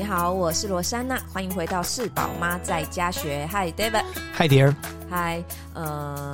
[0.00, 3.46] 你好，我是罗珊娜，欢迎回到四宝妈在家学。
[3.52, 4.02] Hi David。
[4.34, 4.74] Hi dear。
[5.10, 5.44] Hi，
[5.74, 6.32] 呃，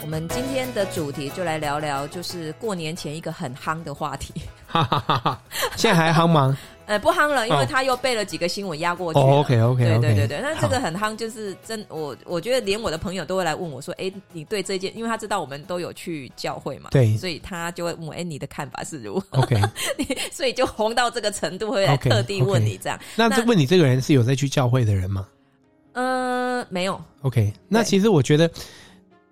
[0.00, 4.32] 我们今天的主题就来聊聊，就是过年前一个很夯的话题。
[4.66, 5.42] 哈哈哈哈
[5.76, 6.56] 现在还夯吗？
[6.90, 9.20] 呃，不夯了，因为他又被了几个新闻压过去。
[9.20, 10.40] 哦，OK OK，对对对对。
[10.40, 19.56] 那这个很夯，就是真我我觉得连我的朋友都会来问我说：“哎，你对这件，因为他知道我们都有去教会嘛，对，所以他就会问我：哎，你的看法是如何？OK，
[20.32, 22.98] 所以就红到这个程度，会来特地问你这样。
[23.14, 25.28] 那这问你这个人是有在去教会的人吗？
[25.92, 27.00] 呃，没有。
[27.22, 28.50] OK，那其实我觉得。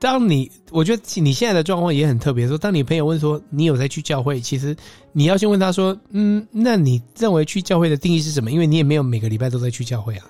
[0.00, 2.46] 当你，我觉得你现在的状况也很特别。
[2.46, 4.76] 说，当你朋友问说你有在去教会，其实
[5.12, 8.52] 你要先问他说，嗯，那你认为去教会的定义是什么？
[8.52, 10.24] 因为你也没有每个礼拜都在去教会啊。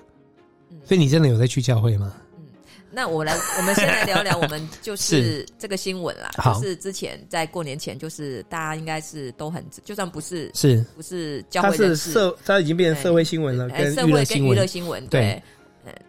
[0.71, 2.11] 嗯，所以你真的有在去教会吗？
[2.35, 2.45] 嗯，
[2.89, 6.31] 那我来，我们先来聊聊我们就 是这个新闻啦。
[6.43, 15.39] 就是之前在过年前，就是大家应该是都很，就算不是是不是教会的事，社，他已经变成社会新闻了，跟社会跟娱乐新闻对。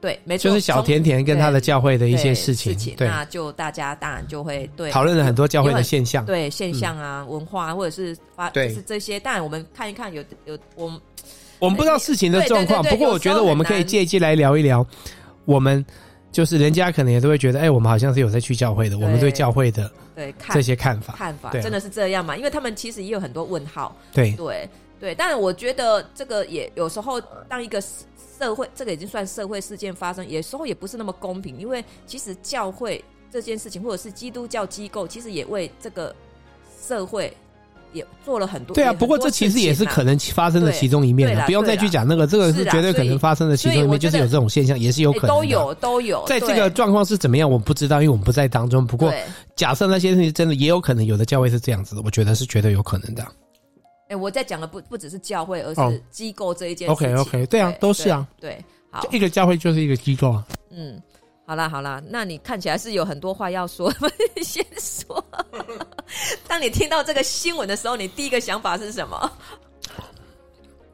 [0.00, 9.18] 对，没错，就是小甜甜跟他的教会的一些事情，事情，那就大家当然就会对讨论了很多教会的现象，对现象啊、文化或者是发，就是这些。
[9.18, 11.00] 当然我们看一看，有有我们
[11.58, 14.84] 我们不知道事情的状况，不过我觉得我们可以借机来聊一聊。
[15.46, 15.84] 我们
[16.30, 22.36] 就是人家可能也都会觉得，哎，我们好像是有在去教会的，我们对教会的对这些看法看法真的是这样嘛？
[22.36, 24.68] 因为他们其实也有很多问号，对对
[25.00, 25.14] 对。
[25.14, 27.82] 但是我觉得这个也有时候当一个。
[28.40, 36.14] 社会这个已经算社会事件发生，有时候也不是那么公平，因为其实教会这件事情，或者是基督教机构，其实也为这个
[36.82, 37.30] 社会
[37.92, 38.74] 也做了很多。
[38.74, 46.24] 对啊，不过这其实也是可能发生的其中一面的，不用再去讲那个，这个是绝对可能发生的其中一面，就是有这种现象，也是有可能都有都有。
[46.26, 48.86] 在这个状况是怎么样，我不知道，因为我们不在当中。
[48.86, 49.12] 不过
[49.54, 53.22] 假设那些事情真的也有可能，有的教会是这样子的，我觉得是绝对有可能的。
[54.10, 57.14] 哎，我在讲的不不只是教会，而是机构这一件事情。
[57.14, 58.26] OK OK，对啊，都是啊。
[58.40, 60.44] 对，好，一个教会就是一个机构啊。
[60.70, 61.00] 嗯，
[61.46, 63.88] 好啦好啦，那你看起来是有很多话要说，
[64.42, 65.24] 先说。
[66.48, 69.30] 当你听到这个新闻的时候，你第一个想法是什么？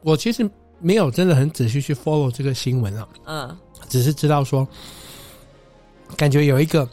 [0.03, 0.47] 我其实
[0.79, 3.09] 没有真的很仔细去 follow 这个新闻啊。
[3.25, 3.57] 嗯，
[3.89, 4.67] 只是知道说，
[6.15, 6.87] 感觉有一个。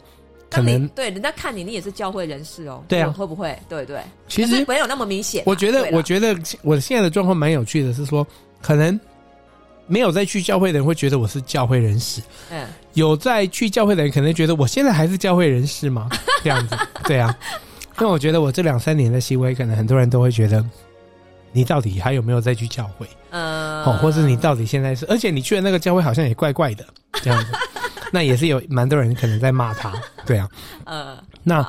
[0.55, 2.83] 可能对人家看你，你也是教会人士哦。
[2.87, 3.57] 对啊，会不会？
[3.67, 3.99] 对对。
[4.27, 5.43] 其实没有那么明显。
[5.45, 8.25] 我觉得，我觉得我现在的状况蛮有趣的，是说，
[8.61, 8.99] 可能
[9.87, 12.21] 没有再去教会的人会觉得我是教会人士。
[12.49, 12.67] 嗯。
[12.93, 16.09] 有在去教会的人可能觉得我现在还是教会人士吗？
[16.43, 16.77] 这样子。
[17.05, 17.37] 对啊。
[17.99, 20.63] 因为我觉得我这两三年的行为，可能很多人都会觉得，
[21.51, 23.07] 你到底还有没有再去教会？
[23.29, 23.83] 嗯。
[23.83, 25.05] 哦，或者你到底现在是？
[25.07, 26.85] 而且你去的那个教会好像也怪怪的，
[27.21, 27.51] 这样子。
[28.13, 29.93] 那也是有蛮多人可能在骂他，
[30.25, 30.49] 对啊，
[30.85, 31.61] 呃，那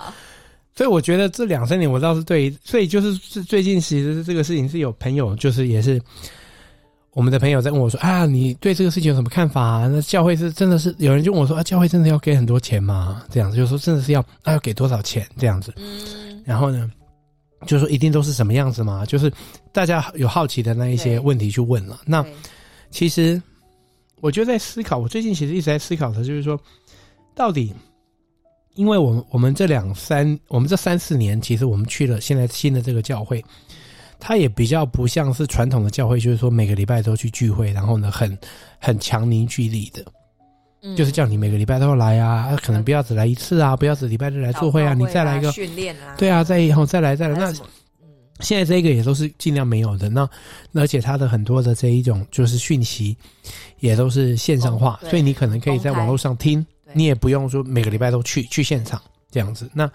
[0.74, 6.00] 所以我觉得这两三年我倒是对，所以就是最近其实这个事情是有朋友，就是也是
[7.12, 9.88] 我们的朋友在问我说啊，你对这个事情有什么看法啊？
[9.88, 13.22] 那教会是真的是有人就问我说啊，教会真的要给很多钱吗？
[13.30, 15.72] 这样子就是说真的是要啊要给多少钱这样子？
[15.76, 16.90] 嗯，然后呢，
[17.66, 19.06] 就说一定都是什么样子吗？
[19.06, 19.32] 就是
[19.72, 22.00] 大家有好奇的那一些问题去问了。
[22.04, 22.22] 那
[22.90, 23.40] 其实。
[24.20, 26.58] 我就在思考，我最近其实一直在思考的，就是说，
[27.34, 27.72] 到底，
[28.74, 33.44] 因为我们我们这两三，我们这三四年，其实我们去了现在新的这个教会，
[34.18, 38.36] 它也比较不像是传统的教会，就是说每个礼拜都去聚会，然后呢，很
[38.80, 40.04] 很强凝聚力的，
[40.82, 47.52] 嗯，就是叫你每个礼拜都要来啊，可能不要只来一次啊，不要只礼拜日来做会啊，你再来一个训练啊，对啊，再以后再来再来那。
[48.40, 50.28] 现在这个也都是尽量没有的，那
[50.74, 53.16] 而且它的很多的这一种就是讯息，
[53.80, 59.70] 也都是线上化，哦、所以你可能可以在网络上听，你也不用说每个礼拜都去去现场这样子。
[59.72, 59.90] 那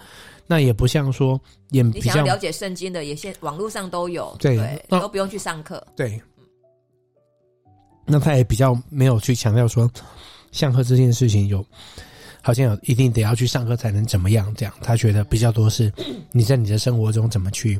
[0.47, 5.85] 那也不像说也比较，你想了解圣经的也现网络上都有，对，对都不用去上课。
[5.95, 6.19] 对，
[8.05, 9.89] 那他也比较没有去强调说
[10.51, 11.63] 上课这件事情有
[12.41, 15.93] 好像有一定得要去上课才能怎么样这样，他觉得比较多是
[16.31, 17.79] 你在你的生活中怎么去。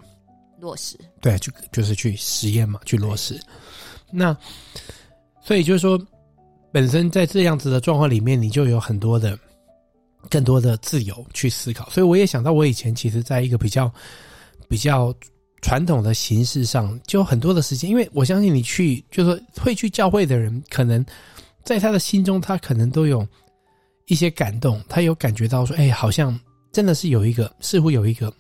[0.62, 3.38] 落实对，就就是去实验嘛，去落实。
[4.12, 4.38] 那
[5.44, 6.00] 所以就是说，
[6.72, 9.38] 本身在这样子的状况里面，你就有很多的、
[10.30, 11.90] 更多的自由去思考。
[11.90, 13.92] 所以我也想到，我以前其实在一个比较
[14.70, 15.12] 比较
[15.64, 17.90] 传统的形式上，就很多的时间。
[17.90, 21.04] 因为我相信你去，就是说会去教会的人，可能
[21.64, 23.28] 在他的心中，他可能都有
[24.06, 26.40] 一些感动，他有感觉到说，哎，好像
[26.72, 28.32] 真的是有一个，似乎有一个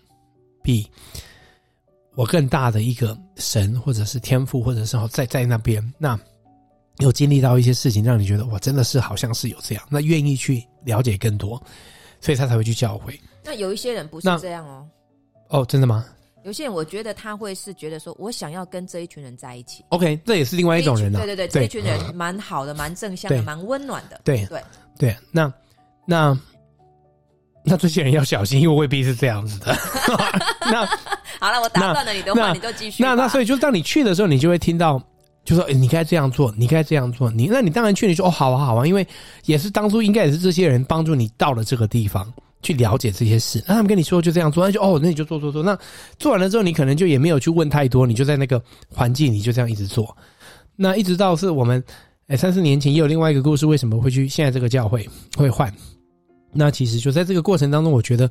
[0.61, 0.87] 比。
[2.15, 6.19] 我更大的一个神，或者是天赋，或者是在在那边，那
[6.97, 11.61] 有经历到一些事情，让你觉得我，真的是好像是有这样，那愿意去了解更多，
[12.19, 13.19] 所以他才会去教会。
[13.43, 14.87] 那有一些人不是这样哦。
[15.49, 16.05] 哦，真的吗？
[16.43, 19.85] 有些人我觉得他会是觉得说，我想要跟这一群人在一起。
[19.89, 21.19] OK，这也是另外一种人啊。
[21.19, 24.19] 对对对，这一群人蛮好的，蛮正向的，蛮温暖的。
[24.23, 24.61] 对对
[24.97, 25.53] 对，那
[26.05, 26.35] 那
[27.63, 29.75] 那这些人要小心，因为未必是这样子的。
[30.65, 30.87] 那
[31.41, 33.03] 好了，我打断了你的话，你就继续。
[33.03, 35.01] 那那所以，就是当你去的时候，你就会听到，
[35.43, 39.05] 就说：“哎，你该这样做，你该这样做。”你那你当然去，你说：“哦，好啊，好啊。”因为
[39.45, 42.31] 也是当初应该也是这些人帮助你到了这个地方。
[42.63, 45.63] 去了解这些事，那他们跟你说就这样做，那就哦，那你就做做做。
[45.63, 45.75] 那
[46.19, 48.61] 做完了之后，你可能就也没有去问太多，你就在那个
[48.93, 50.15] 环境，你就这样一直做。
[50.75, 51.83] 那一直到是我们
[52.27, 55.73] 哎三四年前也有另外一个故事，为什么会去现在这个教会会换？
[56.53, 58.29] 那其实就在这个过程当中，我觉得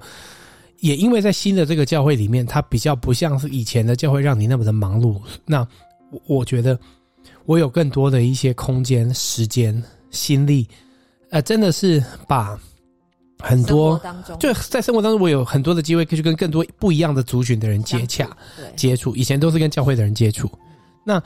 [0.81, 5.21] 也因为在新的这个教会里面，它比较不像是以前的教会让你那么的忙碌。
[5.47, 5.67] 那
[6.11, 6.79] 我我觉得
[7.47, 10.67] 我有更多的一些空间、时间、心力，
[11.31, 12.59] 呃，真的是把。
[13.43, 13.99] 很多，
[14.39, 18.29] 就在生活当中，我有很多的机会可以去跟更多不一样的族群的人接洽、
[18.77, 19.17] 接触。
[19.17, 20.47] 以前都是跟教会的人接触，
[21.07, 21.23] 那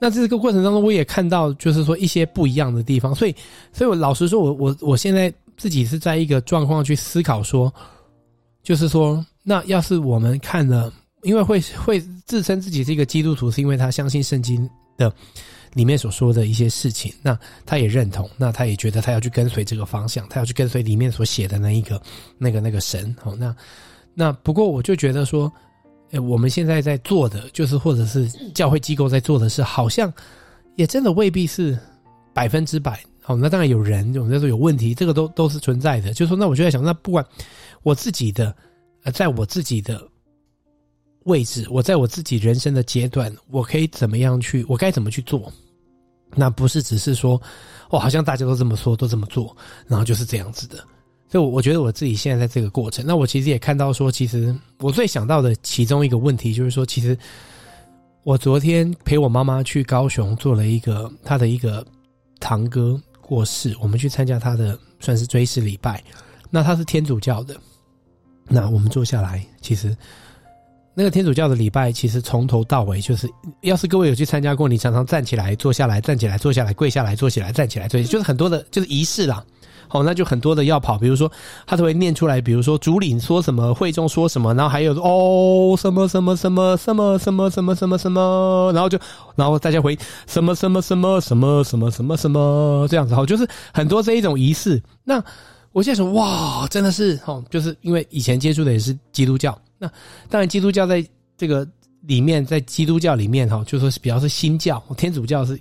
[0.00, 3.12] 那这个过程当中，我也看到就是说一些不一样的地方。
[3.12, 3.34] 所以，
[3.72, 7.74] 所以我老实说，我我我现在自己是在一个状况去思考说，
[8.66, 10.92] 就是说，那要是我们看了，
[11.22, 15.12] 因为会会自称自己是一个基督徒，是因为他相信圣经的。
[15.74, 22.00] 里面所说的一些事情，那他也认同，那他也觉得他要去跟随这个方向，他要去跟随里面所写的那一个、
[22.38, 23.14] 那个、那个神。
[23.20, 23.54] 好，那
[24.14, 25.52] 那不过我就觉得说，
[26.12, 30.10] 诶，我们现在在做的，就是或者是教会机构在做的事，好像
[30.76, 31.78] 也真的未必是
[32.32, 32.98] 百分之百。
[33.20, 36.14] 好，那当然有人，有人说有问题，这个都都是存在的。
[36.14, 37.22] 就是说，那我就在想，那不管
[37.86, 38.52] 我自己的，
[39.04, 40.04] 呃，在我自己的
[41.26, 45.52] 位置，我在我自己人生的阶段，我可以怎么样去，我该怎么去做？
[46.34, 47.40] 那不是只是说，
[47.90, 49.56] 哦，好像大家都这么说，都这么做，
[49.86, 50.78] 然后就是这样子的。
[51.28, 57.16] 所以，我我觉得我自己现在在这个过程，那我其实也看到说，其实我最想到的其中一个问题就是说，其实
[58.24, 61.86] 我昨天陪我妈妈去高雄做了一个她的一个
[62.40, 66.02] 堂哥过世，我们去参加他的算是追思礼拜。
[66.48, 67.60] 那他是天主教的，
[68.48, 69.96] 那我们坐下来，其实。
[70.98, 73.28] 那个天主教的礼拜，其实从头到尾就是，
[73.60, 79.44] 要是各位有去参加过，你常常站起来、坐下来、站起来、坐下来、跪下来、坐起来、站起来，对，就是很多的，就是仪式啦。
[79.88, 81.30] 好，那就很多的要跑，比如说
[81.66, 88.98] 他都会念出来，比如说主领说什么，会众说什么，然后还有哦什么什么什么什么什么什么什么什么，然后就
[89.34, 89.94] 然后大家回
[90.26, 94.82] 什么什么什么什么什么什么什么这样子，好，就是很多这一种仪式。
[95.04, 95.22] 那
[95.76, 99.54] 我现在说哇，真的是哦，就是因为以前接触的也是基督教。
[99.76, 99.86] 那
[100.30, 101.06] 当然，基督教在
[101.36, 101.68] 这个
[102.06, 105.54] 里面，在基督教里面哈，就说是比较是新教，天主教是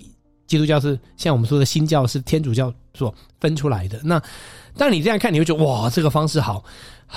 [0.48, 4.00] 基督教是像我们说的新教是天主教所分出来的。
[4.06, 4.18] 那
[4.78, 6.64] 当你这样看，你会觉得哇，这个方式好，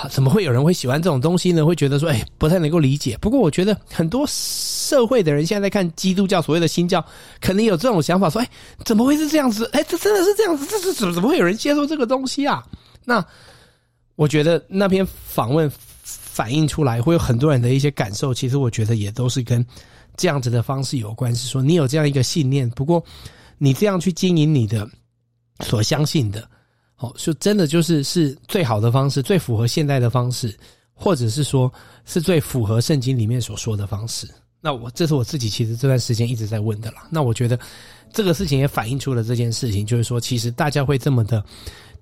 [0.09, 1.65] 怎么会有人会喜欢这种东西呢？
[1.65, 3.17] 会觉得说，哎，不太能够理解。
[3.21, 7.01] 不过我觉得很多社会的人现在在看基督教所谓的新教，
[7.39, 8.49] 可能有这种想法，说，哎，
[8.83, 9.69] 怎么会是这样子？
[9.71, 10.65] 哎，这真的是这样子？
[10.69, 12.61] 这是怎么怎么会有人接受这个东西啊？
[13.09, 13.25] 那
[14.15, 15.69] 我觉得那篇访问。
[16.11, 19.63] 反映出来会有很多人的一些感受，其实我觉得也都是跟
[20.15, 21.35] 这样子的方式有关。
[21.35, 23.03] 是说你有这样一个信念，不过
[23.57, 24.89] 你这样去经营你的
[25.65, 26.49] 所相信的，
[26.95, 30.57] 哦，就真的就是是最好的方式，最符合现代的方式，
[30.93, 31.69] 或者是说
[32.05, 34.25] 是最符合圣经里面所说的方式。
[34.61, 37.05] 那我这是我自己其实这段时间一直在问的啦。
[37.09, 37.59] 那我觉得
[38.13, 41.43] 这个事情也反映出了这件事情，就是说其实大家会这么的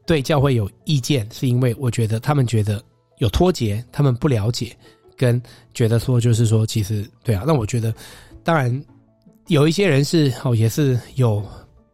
[0.08, 2.82] 对教会有意见，是因为我觉得他们觉得。
[3.20, 4.78] 有脱节，他们不了解，
[5.16, 5.42] 跟
[5.74, 7.44] 觉得说就是说，其实对啊。
[7.48, 7.92] 那我觉得，
[8.44, 8.72] 当然
[9.48, 11.44] 有一些人是哦，也是有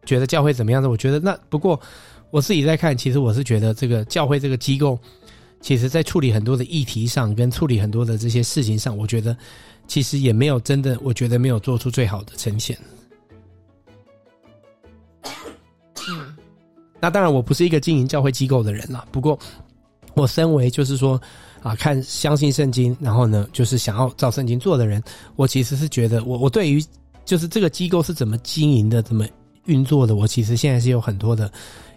[0.04, 0.90] 觉得教会怎么样的。
[0.90, 1.80] 我觉得那不过
[2.30, 4.98] 我自己在看，其实我是觉得这个教会这个机构，
[5.62, 9.34] 其实在处理很多的议题上，跟处理很多的这些事情上，我觉得
[9.88, 12.76] 其实也没有真的，我觉得没有做出最好的呈现。
[17.04, 19.38] 那当然我不是一个经营教会机构的人啦，不过。
[20.16, 21.20] 我身为就是说，
[21.60, 25.02] 啊，看相信圣经，然后呢，就是想要照圣经做的人，
[25.34, 26.80] 我其实是觉得，我我对于
[27.24, 29.26] 就是这个机构是怎么经营的，怎么
[29.64, 31.52] 运作的，我其实现在是有很多的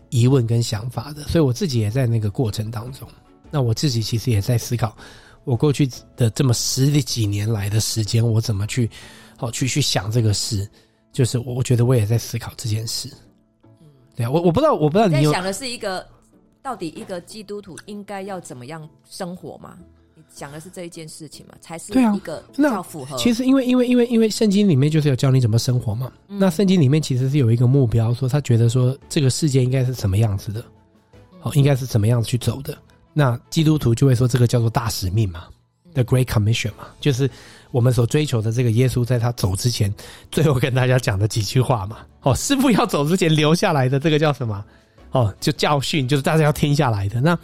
[0.10, 3.08] 疑问跟想法的，所以我自己也在那个过程当中。
[3.52, 4.98] 那我自己其实也在思考，
[5.44, 8.90] 我过去的这么十几年来的时间，我怎么去，
[9.38, 10.68] 好去去想这个事，
[11.14, 13.08] 就是我我觉得我也在思考这件事。
[14.18, 16.06] 嗯，对啊，我我不知道，我不知道你有在想的是一个。
[16.60, 19.78] 到底一个基督徒应该要怎么样生活吗？
[20.16, 21.54] 你讲的是这一件事情吗？
[21.62, 23.16] 才是一个那符合。
[23.18, 26.12] 其实因为因为因为因为圣经里面就是有教你怎么生活嘛。
[26.28, 30.62] 嗯、那圣经里面其实是有一个目标，说他觉得说这个世界应该是什么样子的，
[31.42, 32.78] 哦，应该是怎么样子去走的。
[33.14, 35.46] 那基督徒就会说这个叫做大使命嘛。
[35.98, 37.28] The Great Commission 嘛，就是
[37.72, 39.92] 我们所追求的这个耶稣在他走之前，
[40.32, 41.98] 最后跟大家讲的几句话嘛。
[42.22, 44.64] 哦，师傅要走之前留下来的这个叫什么？
[45.12, 47.20] 哦，就教训，就是大家要听下来的。
[47.20, 47.36] 那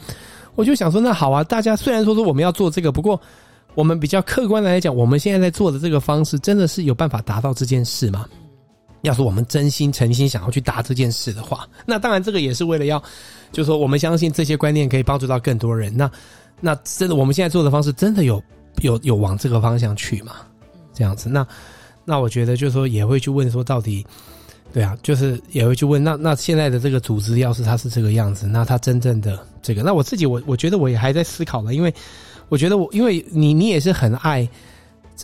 [0.53, 3.19] 我就想说，那好啊，大家虽然说说我们要做这个，不过
[3.74, 8.27] 我们比较客观的来讲，我们现在在做的这个方式，真的是有办法达到这件事吗？
[9.01, 12.98] 要是我们真心诚心想要去达这件事的话，那当然这个也是为了要，
[13.51, 15.93] 就是说我们相信这些观念可以帮助到更多人。
[15.98, 16.10] 那
[16.63, 18.41] 那真的我们现在做的方式真的有
[18.82, 20.36] 有有往这个方向去吗？
[20.93, 21.46] 这样子，那
[22.05, 24.05] 那我觉得就是说也会去问说到底，
[24.72, 31.93] 对啊，就是也会去问那那现在的这个组织要是它是这个样子，那它真正的这个，那我自己我我觉得我也还在思考了，因为
[32.48, 34.48] 我觉得我因为你你也是很爱，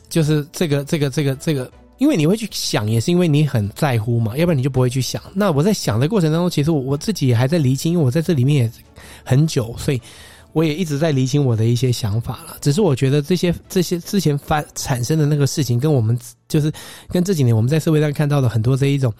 [0.09, 1.71] 就是这个这个这个这个。
[1.99, 5.21] 因为你会去想，也是因为你很在乎嘛，要不然你就不会去想。
[5.33, 8.71] 那我在想的过程当中，其实我我自己也还在厘清，因为我在这里面也
[9.25, 10.01] 很久，所以
[10.53, 12.57] 我也一直在厘清我的一些想法了。
[12.61, 16.71] 只是我觉得这些这些之前发产生的那个事情，跟我们就是
[17.09, 19.13] 跟这几年我们在社会上看到的很多这一种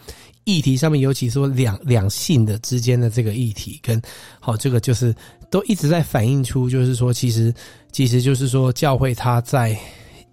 [0.44, 4.00] 议题上面，尤其说两两性的之间的这个议题，跟
[4.40, 5.14] 好这个就是
[5.50, 7.54] 都一直在反映出，就是说其实
[7.92, 9.78] 其实就是说教会他在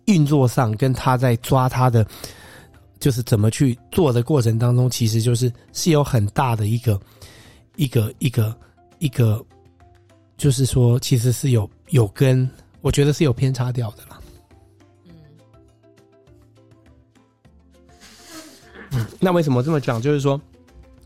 [0.05, 2.05] 运作上，跟他在抓他的。
[2.99, 6.99] 就是怎么去做的过程当中，其实就是是有很大的一个
[7.75, 8.57] 一个一个
[8.97, 9.39] 一个，
[10.37, 12.49] 就是说，其实是有有跟
[12.81, 14.21] 我觉得是有偏差掉的啦。
[15.05, 15.13] 嗯，
[18.91, 20.01] 嗯，那为什么这么讲？
[20.01, 20.39] 就是说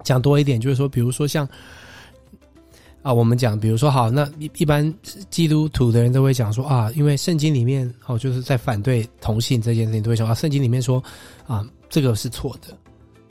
[0.04, 1.48] 讲多一点，就是说，比如说像
[3.02, 4.94] 啊，我们讲，比如说好，那一一般
[5.30, 11.04] 基督徒的人都会讲说啊，因为圣经里面哦，就是在反对同性这件事情，都会说啊，圣经里面说
[11.48, 11.66] 啊。
[11.94, 12.74] 这个是错的，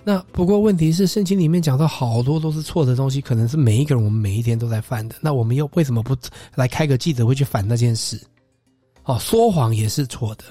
[0.02, 5.14] 那不过问题是，圣经里面讲到好多都是错的东西，可能是每一个人我们每一天都在犯的。
[5.21, 6.16] 那我们又为什么不
[6.54, 8.19] 来开个记者会去反那件事？
[9.04, 10.45] 哦，说谎也是错的，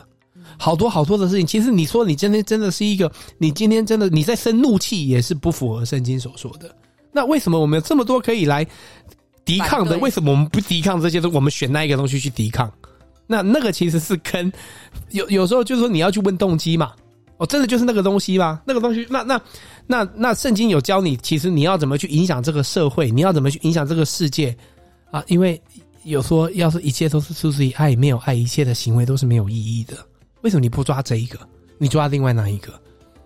[0.57, 1.47] 好多好多的事情。
[1.47, 6.73] 其实你说你今天真的是一个，你今天真的你在生怒气，也是不符合圣经所说的。
[7.11, 8.65] 那为什么我们有这么多可以来
[9.43, 9.97] 抵抗的？
[9.97, 11.19] 为什么我们不抵抗这些？
[11.27, 12.71] 我们选那一个东西去抵抗？
[13.25, 14.51] 那那个其实是跟
[15.09, 16.91] 有有时候就是说你要去问动机嘛。
[17.39, 18.61] 哦，真的就是那个东西吗？
[18.65, 19.41] 那个东西，那那
[19.87, 24.55] 那那圣经有教你，其实你要怎么去影响这个社会，你要怎么去影响这个世界
[25.09, 25.23] 啊？
[25.27, 25.59] 因为
[26.03, 29.93] 有说，要是一切都是出自于爱，没有爱，一切的行为都是没有意义的。
[30.41, 31.39] 为什么你不抓这一个？
[31.77, 32.73] 你抓另外那一个？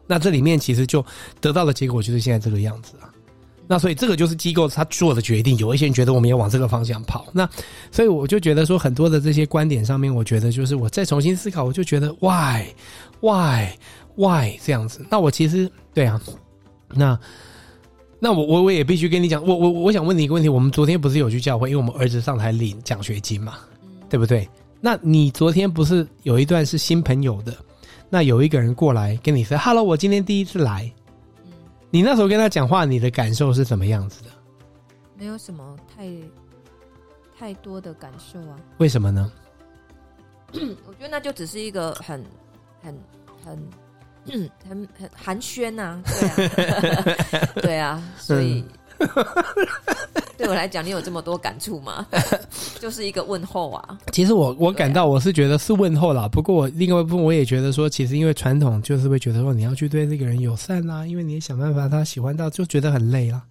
[0.05, 1.03] 那这里面其实就
[1.41, 3.09] 得到的结果就是现在这个样子啊。
[3.65, 5.57] 那所以这个就是机构他做的决定。
[5.57, 7.49] 有一些人觉得我们要往这个方向跑，那
[7.91, 12.63] 所以我就觉得说，很多的这些观点上面，我觉得就是我再重新思考，我就觉得 why
[13.21, 13.65] why。
[14.15, 15.05] Why 这样子？
[15.09, 16.21] 那我其实对啊，
[16.89, 17.19] 那
[18.19, 20.47] 那我我我也必须跟你讲，我我我想问你一个问题。
[20.47, 23.55] 我们昨天不是有去教会，因为我们儿子上台领奖学金嘛，
[24.09, 24.47] 对不对？
[24.79, 27.53] 那你昨天不是有一段是新朋友的？
[28.09, 30.91] 那有一个人过来跟你说：“Hello，我今天第一次来。”
[31.89, 34.29] 你那时候跟他讲话，你的感受是怎么样子的？
[35.17, 36.09] 没有什么太
[37.37, 38.55] 太多的感受啊。
[38.77, 39.31] 为什么呢？
[40.85, 42.23] 我觉得那就只是一个很
[42.81, 42.97] 很
[43.43, 43.57] 很。
[44.25, 46.03] 嗯，很很寒暄呐、啊，
[46.35, 47.03] 对啊，
[47.61, 48.63] 对啊，所以
[50.37, 52.07] 对我来讲，你有这么多感触吗？
[52.79, 53.99] 就是一个问候啊。
[54.11, 63.41] 其实我我感到我是觉得是问候啦，不过我另外一部分我也觉得说，其实因为传统就是会觉得说你要去对这个人友善啦，因为你也想办法他喜欢到，就觉得很累啦。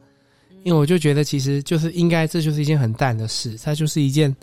[0.65, 4.35] 因为我就觉得其实就是应该这就是一件很淡的事，它就是一件。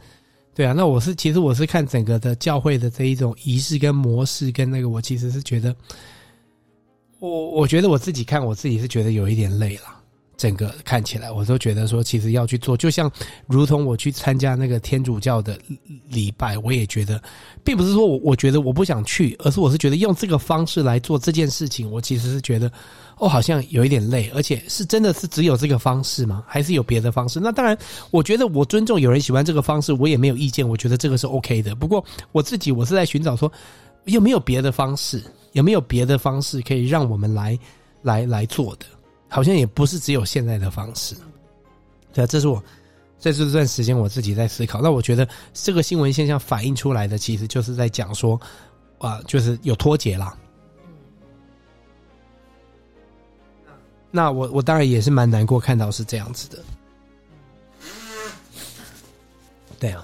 [0.54, 5.74] 对啊，那我是其实我是看整个的教会的这一种仪式跟模式跟那个，我其实是觉得。
[7.20, 9.84] 我我觉得我自己看我自己是觉得有一点累了，
[10.38, 13.12] 整个看起来我都觉得说，其实要去做，就像
[13.46, 15.60] 如同我去参加那个天主教的
[16.08, 17.22] 礼拜，我也觉得，
[17.62, 22.72] 并不是说我我觉得我不想去，而是我是觉得用这个方式来做这件事情，我其实是觉得，
[23.18, 26.42] 哦，好像有一点累，而且是真的是只有这个方式吗？
[26.48, 27.38] 还是有别的方式？
[27.38, 27.78] 那当然，
[28.12, 31.76] 我觉得我尊重有人喜欢这个方式，我也没有意见，我觉得这个是 OK 的。
[31.76, 33.52] 不过我自己我是在寻找说，
[34.06, 35.22] 有没有别的方式？
[35.54, 37.58] 有没有别的方式可以让我们来
[38.02, 38.86] 来来做的？
[39.32, 41.16] 好像也不是只有现在的方式。
[42.12, 42.64] 对啊，这是我
[43.20, 44.82] 在这段时间我自己在思考。
[44.82, 48.42] 那我觉得这个新闻现象反映出来的，其实就是在讲说，
[48.98, 50.36] 啊，就是有脱节啦。
[54.10, 56.58] 那我我当然也是蛮难过，看到是这样子的。
[59.80, 60.04] 对啊，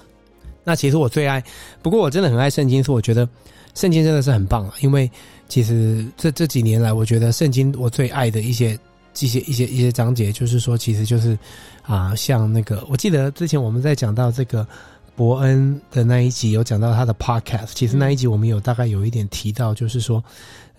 [0.62, 1.42] 那其实我最爱，
[1.82, 3.28] 不过我真的很爱圣经，是我觉得
[3.74, 5.10] 圣经真的是很棒啊，因为。
[5.48, 8.78] 其实这这几年来，我觉得圣经我最爱的一些、
[9.20, 11.38] 一些、一些、一些章节，就是说，其实就是
[11.82, 14.66] 啊，像那个，我记得之前我们在讲到这个
[15.14, 20.22] 伯恩的那一集有讲到他的 podcast，其实那一集我们有大概有一点提到，就是说，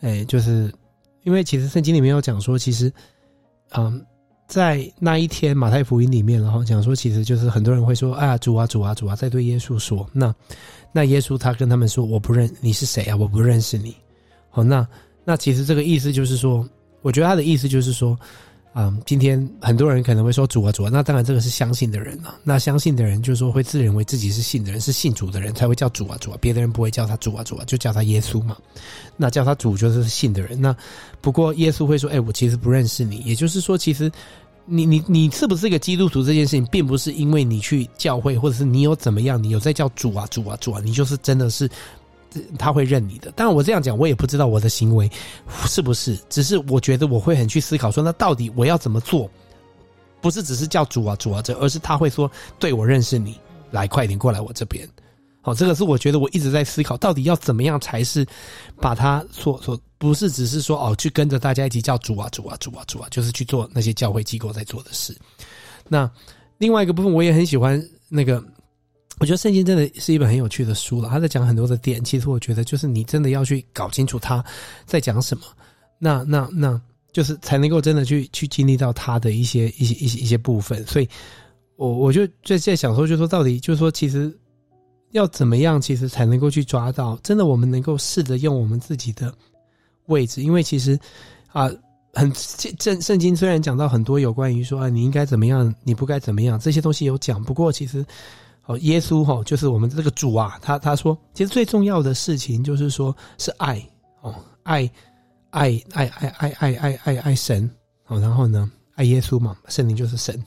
[0.01, 0.71] 诶，就是
[1.23, 2.91] 因为其实圣经里面有讲说，其实，
[3.71, 4.05] 嗯，
[4.47, 10.33] 在那一天马太福音里面，然后讲说，其实就是很多人会说，啊，主啊，主啊，主啊，在对耶稣说，那
[10.91, 13.95] 那耶稣他跟他们说，我不认你是谁啊，我不认识你。
[14.61, 14.87] 哦，那
[15.23, 16.67] 那其实这个意思就是说，
[17.01, 18.17] 我觉得他的意思就是说。
[18.79, 22.35] 嗯，今天很多人可能会说主啊主啊，那当然这个是相信的人啊。
[22.43, 28.55] 那相信的人就是说会自认为自己是信的人，是信主的人才会叫主啊主啊，别的人不会叫他主啊主啊，就叫他耶稣嘛。
[29.15, 30.61] 那叫他主就是信的人。
[30.61, 30.75] 那
[31.21, 33.17] 不过耶稣会说，哎、我其实不认识你。
[33.25, 34.11] 也就是说，其实
[34.65, 41.67] 你你你是不是一个基督徒这件事情，并不是因为你去教会，或者是你有怎么样，你有在叫主啊主啊主啊，你就是真的是。
[42.57, 45.09] 他会认你的，当然我这样讲，我也不知道我的行为
[45.65, 49.29] 是不是，只是我觉得我会很去思考说，那到底我要怎么做？
[50.21, 52.29] 不是只是叫主啊主啊这，而是他会说，
[52.59, 53.39] 对，我认识你，
[53.71, 54.87] 来快点过来我这边。
[55.41, 58.25] 好，这个是我觉得我一直在思考，到底要怎么样才是
[58.81, 65.15] 把他所所，不是只是说哦，去跟着大家一起叫主啊主啊主啊主啊，就是去做那些教会机构在做的事。
[65.87, 66.09] 那
[66.57, 68.43] 另外一个部分，我也很喜欢那个。
[69.19, 72.03] 我觉得圣经真的是一本很有趣的书了，他在讲很多的点。
[72.03, 74.45] 其实我觉得，就是你真的要去搞清楚他
[74.85, 75.43] 在讲什么，
[75.97, 76.79] 那那那，
[77.11, 80.85] 就是才能够真的去去经历到他的一些一些一些一些部分。
[80.85, 81.09] 所以，
[81.77, 84.31] 我我就在在想说，就是说到底，就是说，其实
[85.13, 89.33] 要怎么样，其实才能够去抓到，真的，我们能够试着用我们自己的
[90.05, 90.95] 位置，因为其实
[91.51, 91.67] 啊，
[92.13, 98.05] 很圣圣经虽然讲到很多有关于说啊，你应该怎么样，你不该怎么样，这些东西有讲，不过其实。
[98.67, 103.81] 哦，耶稣哈，就是我们这个主啊，他他说，其实最重要的事情就是说是爱
[104.21, 104.89] 哦，爱
[105.51, 107.69] 爱爱爱爱爱爱爱爱神
[108.07, 110.41] 哦，然后呢，爱耶稣嘛，圣灵就是神。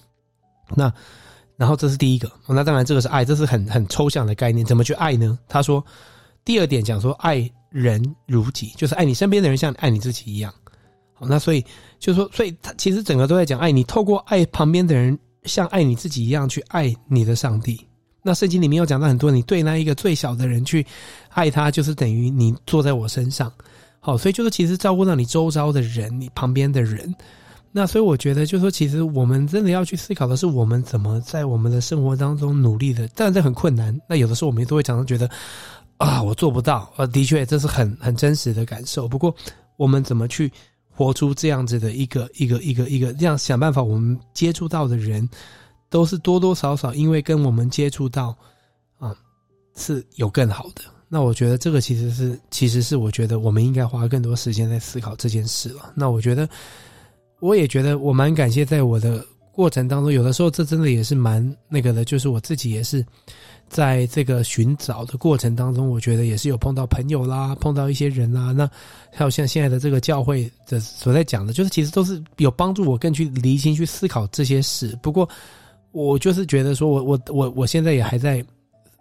[0.75, 0.93] 那
[1.57, 5.39] 然后这是第一个，那当然这个是爱，这是很很抽象的概念，怎么去爱呢？
[5.49, 5.85] 他说
[6.45, 10.53] 第二点讲说爱人如己，就是爱你身边的人像爱你自己一样。
[11.15, 11.65] 好，那所以
[11.99, 17.87] 就说，所以他其实整个都在讲爱你，透过爱旁边的人像爱你自己一样去爱你的上帝。
[18.23, 20.87] 那圣经里面有讲到很多，你对那一个最小的人去
[21.31, 23.51] 爱他，就是等于你坐在我身上。
[23.99, 27.15] 好，所以就是其实照顾到你周遭的人，你旁边的人。
[27.73, 33.07] 那所以我觉得，就是说，其实我们真的要去思考的是，我们怎么在我们的生活当中努力的。
[33.09, 33.97] 当然这很困难。
[34.09, 35.31] 那有的时候我们都会常常觉得，
[35.99, 36.91] 啊，我做不到。
[36.97, 39.07] 呃，的确这是很很真实的感受。
[39.07, 39.35] 不过
[39.77, 40.51] 我们怎么去
[40.89, 45.29] 活出这样子的一个一个一个一个这样想办法，我们接触到的人。
[45.91, 48.35] 都是多多少少，因为跟我们接触到，
[48.99, 49.13] 啊，
[49.75, 50.83] 是有更好的。
[51.09, 55.93] 那我觉得这个其实是，其实是我觉得我们应该花更多时间在思考这件事了。
[55.97, 56.49] 那我觉得，
[57.41, 63.05] 我也觉得我蛮感谢，在我的过程当中，有的时候这真的也是蛮那个的，就是我自己也是
[63.69, 68.71] 在这个寻找的过程当中，我觉得也是有碰到朋友啦，碰到一些人啦，那
[69.13, 74.97] 还有像现在的这个教会的所在讲的，就是其实都是有帮助我更去厘清、去思考这些事。
[75.03, 75.29] 不过。
[75.93, 78.45] 我就是觉得说我，我我我我现在也还在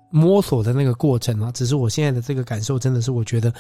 [0.10, 3.54] 摸索的那个过程啊，只是我现在的这个感受真的是，我觉得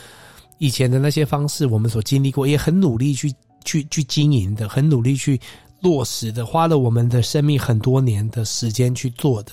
[0.57, 3.31] 以前的那些方式，我们所经历过，也很努力去
[3.63, 5.39] 去去经营的，很努力去
[5.81, 9.51] 落实的，花了我们的生命很多年的时间去做的。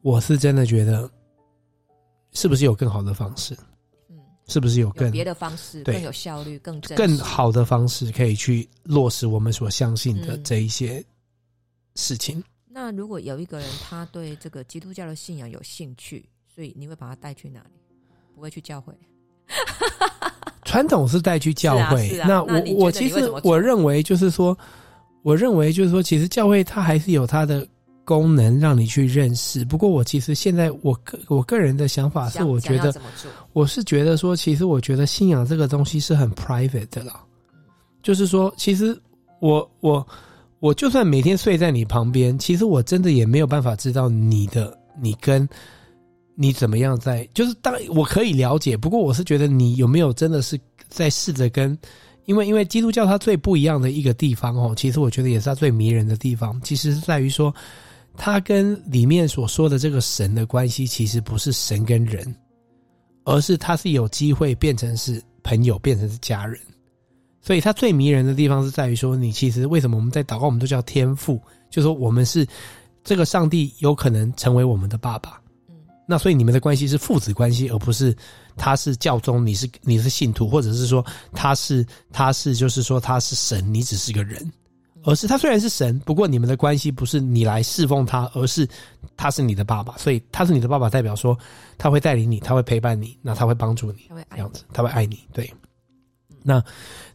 [0.00, 1.08] 我是真的觉得，
[2.32, 3.54] 是不是有更好的方式？
[4.10, 4.16] 嗯，
[4.48, 11.04] 是不是有更别的方式，更有效率、更更好的方式，可以去落实我们所相信的这一些
[11.96, 12.38] 事情？
[12.38, 12.44] 嗯
[12.76, 17.80] 那如果有一个人他对这个基督教的信仰有兴趣，所以你会把他带去哪里？
[18.34, 18.92] 不会去教会？
[20.66, 22.18] 传统是带去教会。
[22.18, 24.58] 啊啊，那我那我其实我认为就是说，
[25.22, 27.64] 我认为就是说，其实教会它还是有它的
[28.04, 29.64] 功能让你去认识。
[29.64, 32.92] 不过我其实现在我个我个人的想法是，我觉得
[33.52, 37.24] 我是觉得说，其实我觉得信仰这个东西是很 private 的啦。
[38.02, 39.00] 就是说，其实
[39.38, 40.04] 我我。
[40.64, 45.46] 我就算每天睡在你旁边，其实我真的也没有办法知道你的你跟
[46.34, 51.78] 你怎么样在，就是当我可以了解，不过我是觉得你有没有真的是在试着跟，
[52.24, 57.54] 因为因为基督教它最不一样的一个地方哦，其实我觉得也是它最迷人的地方，其实是在于说，
[58.16, 62.34] 它跟里面所说的这个神的关系，其实不是神跟人，
[63.24, 66.58] 而是它是有机会变成是朋友，变成是家人。
[67.44, 72.46] 所以它最迷人的地方是在于说，你其实为什么我们在祷告，我们都叫天父，就是说我们是
[73.04, 75.38] 这个上帝有可能成为我们的爸爸。
[75.68, 75.76] 嗯，
[76.06, 78.16] 那所以你们的关系是父子关系，而不是
[78.56, 84.50] 他是教宗，你是你是信徒，或者是说他是他是就是说他是神，你只是个人。
[85.06, 88.66] 而是他虽然是神，不过你们的关系不是你来侍奉他，而是
[89.18, 91.38] 他是你的爸爸，所以他是你的爸爸，代表说
[91.76, 95.52] 他会带领你，他会陪伴你，那他会帮助你，这样子，他会爱你，对。
[96.46, 96.62] 那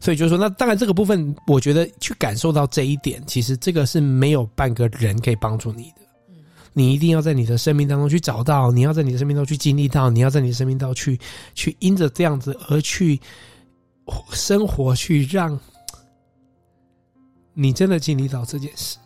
[0.00, 6.02] 所以就是说，那当然这个部分，我觉得去感受到这一点，其实这个是没有半个人可以帮助你的。
[6.72, 11.18] 你一定要在你的生命当中去找到，你要在你的生命当中去经历到，你要在你的生命当中去
[11.54, 13.20] 去因着这样子而去
[14.32, 15.58] 生活，去让。
[17.52, 18.96] 你真的经历到这件事？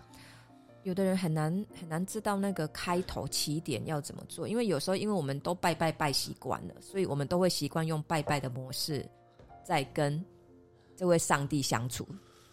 [0.85, 9.05] 有的人很难很难知道那个开头起点要怎么做，因为有时候因为我们都拜拜拜习惯了，所以我们都会习惯用拜拜的模式
[9.65, 10.23] 在跟
[10.97, 12.07] 这位上帝相处，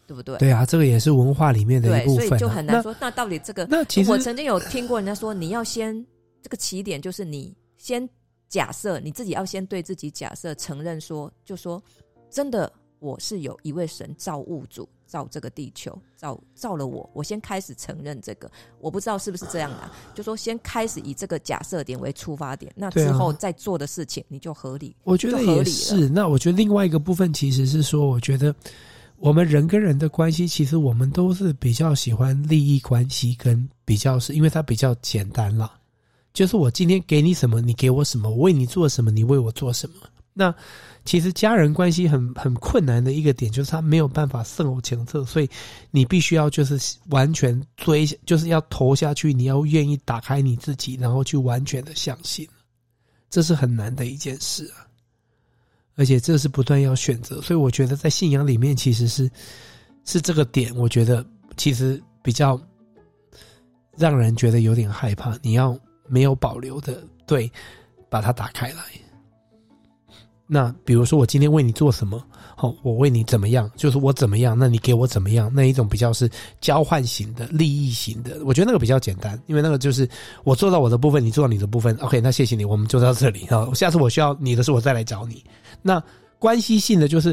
[0.08, 0.38] 对不对？
[0.38, 2.91] 对啊，这个也是文化里面的一部分所以就很难说。
[2.93, 3.67] 那，那到底这个？
[3.69, 5.93] 那其实我曾经有听过人家说，你要先
[6.41, 8.08] 这个起点就是你先
[8.50, 11.82] 假设你自己要先对自己假设承认说，就说
[12.30, 14.87] 真的，我是有一位神造物主。
[15.11, 19.91] 造这个地球，造造了我，我先开始承认这个，我不知道是不是这样啊？
[20.15, 24.95] 就说先开始以这个假设点为出发点，那之后再做的事情你就合理。
[25.03, 26.07] 我觉得也是。
[26.07, 28.55] 那我觉得另外一个部分其实是说，我觉得
[29.17, 35.77] 我们人跟人的关系，其实我们都是比较喜欢利益关系，跟比较是因为它比较简单啦。
[36.31, 39.95] 就是我今天给你什么，你给我什么；我为你做什么，你为我做什么。
[40.33, 40.53] 那
[41.03, 45.49] 其实家人关系很很困难的一个点，就是他没有办法胜有前策，所以
[45.89, 52.47] 你必须要就是完全追，就是要投下去，你要愿意打开你自己，然后去完全的相信，
[53.29, 54.87] 这是很难的一件事啊。
[55.97, 59.29] 而且这是不断要选择，所以我觉得在信仰里面其实是
[60.05, 61.23] 是这个点，我觉得
[61.57, 62.59] 其实比较
[63.97, 65.37] 让人觉得有点害怕。
[65.41, 67.51] 你要没有保留的对，
[68.09, 68.83] 把它打开来。
[70.53, 72.21] 那比如说，我今天为你做什么？
[72.57, 73.71] 好，我为你怎么样？
[73.77, 75.49] 就是我怎么样，那你给我怎么样？
[75.55, 80.05] 那一种比较是交换型的、利益型的，我觉得那个比较简单，因为那个就是
[80.43, 81.95] 我做到我的部分，你做到你的部分。
[82.01, 83.65] OK，那谢谢你，我们就到这里哈。
[83.73, 85.41] 下次我需要你的时候，我再来找你。
[85.81, 86.03] 那
[86.37, 87.31] 关系性的就是，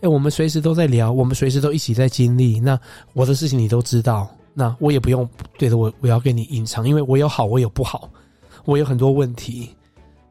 [0.00, 2.60] 哎，我们随时都在聊，我们随时都一起在经历。
[2.60, 2.78] 那
[3.14, 5.28] 我的事情你都知道，那我也不用
[5.58, 8.08] 对着我，我要跟你隐藏，因为我有好，我有不好，
[8.64, 9.68] 我有很多问题。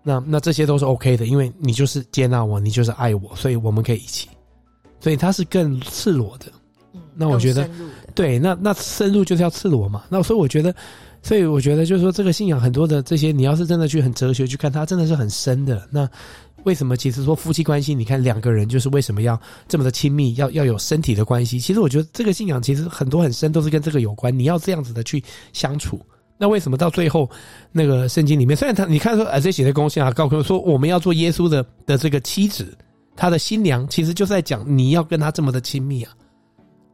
[0.02, 4.28] 那那这些都是 OK 的，因为你就是接纳我，你就是爱我，所以我们可以一起。
[5.02, 6.48] 所以他是更赤裸的。
[6.94, 7.70] 嗯，那我觉得，
[8.16, 10.04] 对，那那深入就是要赤裸嘛。
[10.10, 10.74] 那所以我觉得，
[11.22, 15.88] 所以我觉得就是说，这个信仰很多的这些，你要是真的去很哲学去看，它真的是很深的。
[15.92, 16.10] 那
[16.64, 21.60] 为什么其实说夫妻关系，你看两个人就是为什么要这么的亲密，要要有身体的关系？
[21.60, 24.38] 其实我觉得这个信仰其实很多很深，都是跟这个有关。
[24.38, 26.02] 你要这样子的去相处。
[26.42, 27.30] 那为什么到最后，
[27.70, 32.78] 那个圣经里面，虽然他你看说啊，这写的公信啊，告诉说我们要做耶稣的的这个妻子，
[33.14, 36.14] 他的新娘，其实就是在讲你要跟他这么的亲密啊，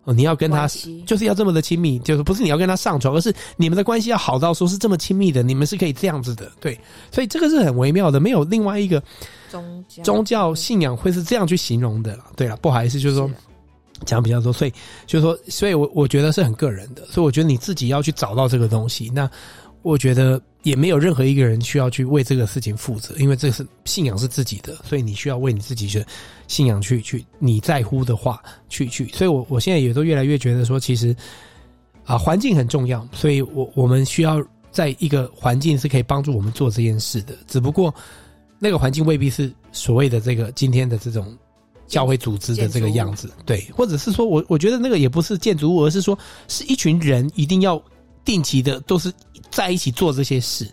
[0.06, 0.68] 哦，你要跟他
[1.06, 6.76] 就是要这么的亲密，就是不是你要跟他上床，而是你们的关系要好到说是这么亲密的，你们是可以这样子的，对，
[7.12, 9.00] 所以这个是很微妙的，没有另外一个
[9.48, 13.30] 宗教宗教信仰会是这样去形容的，对了，不好意思，就是说。
[14.04, 14.74] 讲比较多，所以
[15.06, 19.10] 就是说，所以我我觉得是很个人的，所以我觉得你自己要去找到这个东西。
[19.14, 19.30] 那
[19.84, 26.06] 我觉得也没有任何一个人需要去为这个事情负责，因为这是信仰是自己的，所以你需要为你自己的
[26.48, 29.08] 信仰去去你在乎的话去去。
[29.10, 31.16] 所以我我现在也都越来越觉得说，其实
[32.04, 37.94] 啊环境很重要，所以我我们需要在一个环境是可以帮助我们做这件事的，只不过
[38.60, 41.38] 那个环境未必是所谓的这个今天的这种。
[41.88, 46.18] 教会组织的这个样子，对，或者是说我我觉得那个也不是建筑物，而是说
[46.48, 47.82] 是一群人一定要
[48.24, 49.12] 定期的都是
[49.50, 50.68] 在一起做这些事。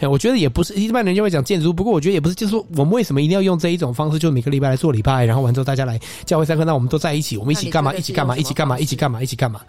[0.00, 7.92] 哎，我觉得也不是一般人就会讲建筑物，不过我觉得也不是，就是说我们为什么一定要用这一种方式，就每个礼拜来做礼拜，然后完之后大家来教会上课，那我们都在一起，我们一起干嘛？
[7.92, 8.36] 一起干嘛？
[8.36, 8.78] 一起干嘛？
[8.78, 9.20] 一起干嘛？
[9.20, 9.60] 一起干嘛？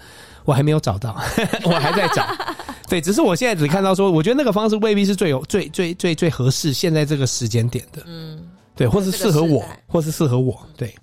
[0.45, 1.19] 我还没有找到，
[1.65, 2.27] 我还在找。
[2.87, 8.03] 对，只是我现在只看到说，我觉得那个方式未必是最有最最最最合适现在这个时间点的。
[8.05, 8.39] 嗯。
[8.79, 10.57] 对，或是适合我，或是适合我。
[10.77, 10.95] 对，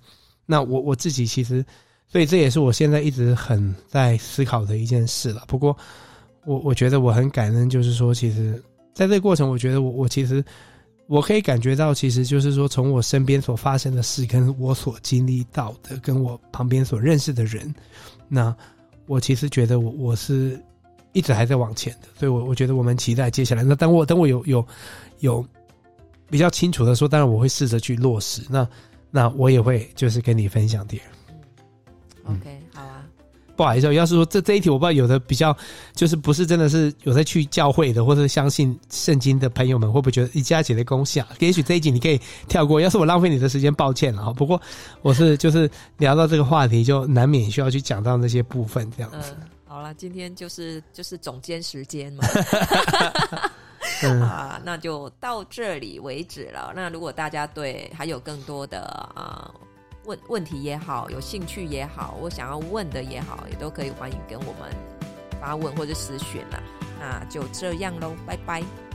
[0.46, 1.62] 那我我自己其实，
[2.08, 5.44] 所以这也是我现在一直很在思考的一件事了。
[5.46, 5.76] 不过，
[6.46, 8.54] 我我觉得我很感恩，就是说，其实
[8.94, 10.42] 在这个过程，我觉得我我其实
[11.06, 17.74] 我可以感觉到，其实就是说，从我身边所发生的事，跟我所经历到的，跟我旁边所认识的人，
[18.26, 18.56] 那
[19.06, 20.58] 我其实觉得我我是
[21.12, 22.08] 一直还在往前的。
[22.18, 23.62] 所以我我觉得我们期待接下来。
[23.62, 24.66] 那等我等我有有
[25.18, 25.46] 有。
[26.30, 28.42] 比较清楚的说，当然我会试着去落实。
[28.48, 28.68] 那
[29.10, 31.02] 那我也会就是跟你分享点。
[32.24, 33.04] 嗯，OK，好啊。
[33.56, 35.56] 不好意思，要是说这这一题我不知道有的比较
[35.94, 41.26] 就是不是真的是有在去教会的或者相信圣经的朋友们会不会觉得一家姐的功效？
[41.38, 42.78] 也许这一集你可以跳过。
[42.82, 44.30] 要是我浪费你的时间，抱歉了哈。
[44.30, 44.60] 不过
[45.00, 49.34] 我是就是聊到这个话题，就难免需要去讲到那些部分这样子。
[49.40, 52.24] 嗯，好了，今天就是就是总监时间嘛。
[54.22, 56.72] 啊，那就到这里为止了。
[56.74, 58.80] 那如果大家对还有更多的
[59.14, 59.50] 啊
[60.04, 64.70] 问问题也好，有兴趣也好，我想要问的也好，也都可以欢迎跟我们
[65.40, 66.62] 发问或者私讯了。
[67.00, 68.85] 那就这样喽，拜拜。